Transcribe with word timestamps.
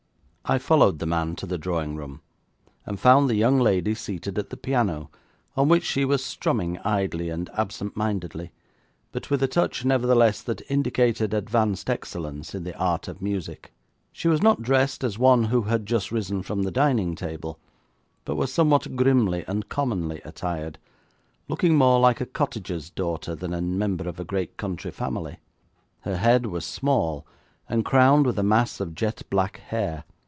I 0.43 0.57
followed 0.57 0.99
the 0.99 1.05
man 1.05 1.37
to 1.37 1.45
the 1.45 1.57
drawing 1.57 1.95
room, 1.95 2.19
and 2.85 2.99
found 2.99 3.29
the 3.29 3.35
young 3.35 3.57
lady 3.57 3.95
seated 3.95 4.37
at 4.37 4.49
the 4.49 4.57
piano, 4.57 5.09
on 5.55 5.69
which 5.69 5.85
she 5.85 6.03
was 6.03 6.21
strumming 6.25 6.77
idly 6.79 7.29
and 7.29 7.49
absentmindedly, 7.57 8.51
but 9.13 9.29
with 9.29 9.41
a 9.41 9.47
touch, 9.47 9.85
nevertheless, 9.85 10.41
that 10.41 10.61
indicated 10.69 11.33
advanced 11.33 11.89
excellence 11.89 12.53
in 12.53 12.65
the 12.65 12.77
art 12.77 13.07
of 13.07 13.21
music. 13.21 13.71
She 14.11 14.27
was 14.27 14.41
not 14.41 14.61
dressed 14.61 15.05
as 15.05 15.17
one 15.17 15.45
who 15.45 15.61
had 15.61 15.85
just 15.85 16.11
risen 16.11 16.41
from 16.43 16.63
the 16.63 16.71
dining 16.71 17.15
table, 17.15 17.57
but 18.25 18.35
was 18.35 18.51
somewhat 18.51 18.93
grimly 18.97 19.45
and 19.47 19.69
commonly 19.69 20.19
attired, 20.25 20.79
looking 21.47 21.75
more 21.77 21.97
like 21.97 22.19
a 22.19 22.25
cottager's 22.25 22.89
daughter 22.89 23.35
than 23.35 23.53
a 23.53 23.61
member 23.61 24.05
of 24.09 24.17
the 24.17 24.25
great 24.25 24.57
country 24.57 24.91
family. 24.91 25.37
Her 26.01 26.17
head 26.17 26.45
was 26.47 26.65
small, 26.65 27.25
and 27.69 27.85
crowned 27.85 28.25
with 28.25 28.37
a 28.37 28.43
mass 28.43 28.81
of 28.81 28.95
jet 28.95 29.23
black 29.29 29.57
hair. 29.57 30.03